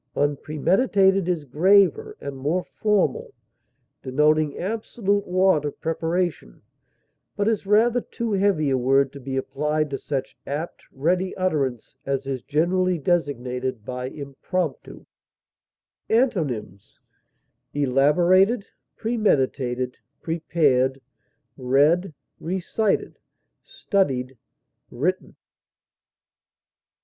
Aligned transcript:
Unpremeditated 0.15 1.29
is 1.29 1.45
graver 1.45 2.17
and 2.19 2.35
more 2.35 2.63
formal, 2.63 3.35
denoting 4.01 4.57
absolute 4.57 5.27
want 5.27 5.63
of 5.63 5.79
preparation, 5.79 6.63
but 7.35 7.47
is 7.47 7.67
rather 7.67 8.01
too 8.01 8.31
heavy 8.31 8.71
a 8.71 8.77
word 8.79 9.13
to 9.13 9.19
be 9.19 9.37
applied 9.37 9.91
to 9.91 9.99
such 9.99 10.35
apt, 10.47 10.81
ready 10.91 11.37
utterance 11.37 11.95
as 12.03 12.25
is 12.25 12.41
generally 12.41 12.97
designated 12.97 13.85
by 13.85 14.05
impromptu. 14.07 15.05
Antonyms: 16.09 16.99
elaborated, 17.71 18.65
premeditated, 18.95 19.97
prepared, 20.19 20.99
read, 21.57 22.11
recited, 22.39 23.19
studied, 23.61 24.35
written. 24.89 25.35